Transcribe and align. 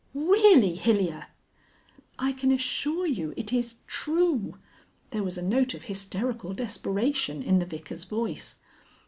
"Really, 0.15 0.77
Hilyer" 0.77 1.27
"I 2.27 2.31
can 2.31 2.51
assure 2.51 3.05
you 3.05 3.35
it 3.37 3.53
is 3.53 3.75
true." 3.85 4.57
There 5.11 5.21
was 5.21 5.37
a 5.37 5.43
note 5.43 5.75
of 5.75 5.83
hysterical 5.83 6.53
desperation 6.53 7.43
in 7.43 7.59
the 7.59 7.67
Vicar's 7.67 8.05
voice. 8.05 8.55